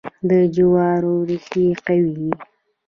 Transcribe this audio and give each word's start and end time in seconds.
د 0.29 0.31
جوارو 0.55 1.13
ریښې 1.27 1.65
قوي 1.85 2.09
وي. 2.19 2.31